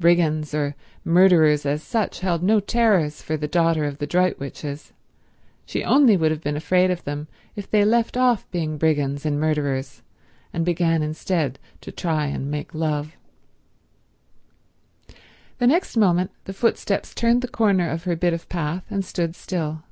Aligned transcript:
Brigands 0.00 0.52
or 0.52 0.74
murderers 1.04 1.64
as 1.64 1.80
such 1.80 2.18
held 2.22 2.42
no 2.42 2.58
terrors 2.58 3.22
for 3.22 3.36
the 3.36 3.46
daughter 3.46 3.84
of 3.84 3.98
the 3.98 4.06
Droitwiches; 4.08 4.90
she 5.64 5.84
only 5.84 6.16
would 6.16 6.32
have 6.32 6.40
been 6.40 6.56
afraid 6.56 6.90
of 6.90 7.04
them 7.04 7.28
if 7.54 7.70
they 7.70 7.84
left 7.84 8.16
off 8.16 8.50
being 8.50 8.78
brigands 8.78 9.24
and 9.24 9.38
murderers 9.38 10.02
and 10.52 10.64
began 10.66 11.04
instead 11.04 11.60
to 11.82 11.92
try 11.92 12.26
and 12.26 12.50
make 12.50 12.74
love. 12.74 13.16
The 15.58 15.68
next 15.68 15.96
moment 15.96 16.32
the 16.46 16.52
footsteps 16.52 17.14
turned 17.14 17.40
the 17.40 17.46
corner 17.46 17.88
of 17.90 18.02
her 18.02 18.16
bit 18.16 18.32
of 18.32 18.48
path, 18.48 18.82
and 18.90 19.04
stood 19.04 19.36
still. 19.36 19.84